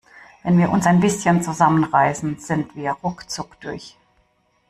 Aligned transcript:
Wenn 0.41 0.57
wir 0.57 0.71
uns 0.71 0.87
ein 0.87 0.99
bisschen 0.99 1.43
zusammen 1.43 1.83
reißen, 1.83 2.39
sind 2.39 2.75
wir 2.75 2.93
ruckzuck 2.93 3.61
durch. 3.61 3.95